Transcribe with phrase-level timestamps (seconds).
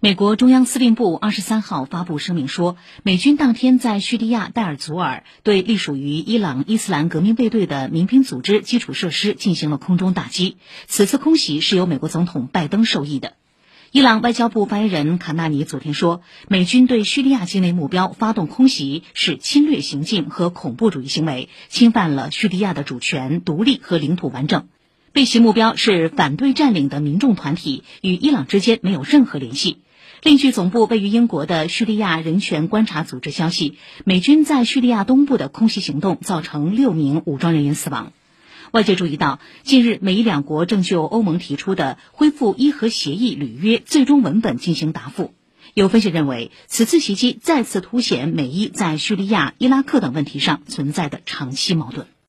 [0.00, 10.56] 美国中央司令部二十三号发布声明说，美军当天在叙利亚代尔祖尔对隶属于伊朗伊斯兰革命卫队的民兵组织基础设施进行了空中打击。
[10.86, 13.34] 此次空袭是由美国总统拜登授意的。
[13.90, 24.66] 伊朗外交部发言人卡纳尼昨天说，美军对叙利亚境内目标发动空袭是侵略行径和恐怖主义行为，侵犯了叙利亚的主权、独立和领土完整。
[25.12, 29.78] 被袭目标是反对占领的民众团体，与伊朗之间没有任何联系。
[30.22, 38.12] 另据总部位于英国的叙利亚人权观察组织消息，美军在叙利亚东部的空袭行动造成六名武装人员死亡。
[38.70, 45.34] 外界注意到，近日美伊两国正就欧盟提出的恢复伊核协议履约最终文本进行答复。
[45.74, 52.06] 有分析认为，此次袭击再次凸显美伊在叙利亚、伊拉克等问题上存在的长期矛盾。